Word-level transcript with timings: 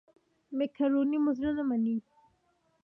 مېکاروني 0.57 1.17
مو 1.23 1.31
زړه 1.37 1.51
نه 1.57 1.63
مني. 1.69 1.97